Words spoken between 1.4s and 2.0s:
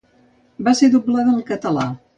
català.